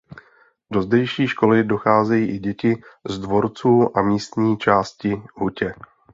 Do 0.71 0.81
zdejší 0.81 1.27
školy 1.27 1.63
docházejí 1.63 2.29
i 2.35 2.39
děti 2.39 2.81
z 3.09 3.19
Dvorců 3.19 3.97
a 3.97 4.01
místní 4.01 4.57
části 4.57 5.21
Hutě. 5.35 5.75